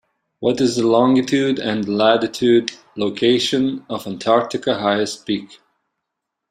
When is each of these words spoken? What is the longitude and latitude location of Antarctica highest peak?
What 0.39 0.59
is 0.61 0.77
the 0.77 0.87
longitude 0.87 1.59
and 1.59 1.87
latitude 1.87 2.71
location 2.95 3.85
of 3.87 4.07
Antarctica 4.07 4.79
highest 4.79 5.27
peak? 5.27 5.59